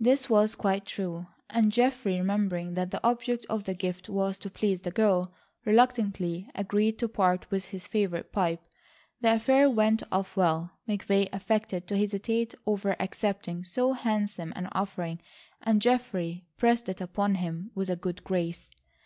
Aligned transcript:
This 0.00 0.30
was 0.30 0.54
quite 0.54 0.86
true, 0.86 1.26
and 1.50 1.70
Geoffrey, 1.70 2.16
remembering 2.16 2.72
that 2.72 2.90
the 2.90 3.06
object 3.06 3.44
of 3.50 3.64
the 3.64 3.74
gift 3.74 4.08
was 4.08 4.38
to 4.38 4.48
please 4.48 4.80
the 4.80 4.90
girl, 4.90 5.30
reluctantly 5.66 6.48
agreed 6.54 6.98
to 7.00 7.06
part 7.06 7.44
with 7.50 7.66
his 7.66 7.86
favourite 7.86 8.32
pipe. 8.32 8.62
The 9.20 9.34
affair 9.34 9.68
went 9.68 10.02
off 10.10 10.38
well. 10.38 10.70
McVay 10.88 11.28
affected 11.34 11.86
to 11.88 11.98
hesitate 11.98 12.54
over 12.64 12.96
accepting 12.98 13.62
so 13.62 13.92
handsome 13.92 14.54
an 14.56 14.70
offering, 14.72 15.20
and 15.60 15.82
Geoffrey 15.82 16.46
pressed 16.56 16.88
it 16.88 17.02
upon 17.02 17.34
him 17.34 17.70
with 17.74 17.90
a 17.90 17.94
good 17.96 18.24
grace. 18.24 18.70